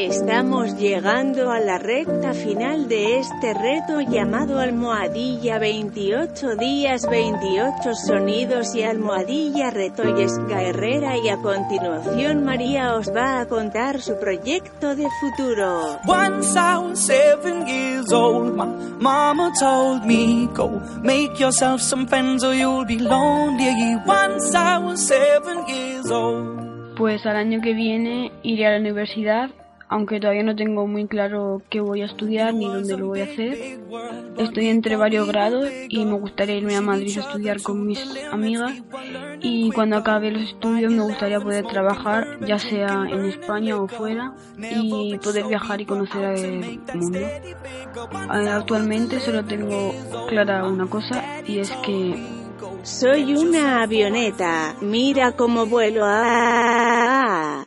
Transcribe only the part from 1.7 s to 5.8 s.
recta final de este reto llamado Almohadilla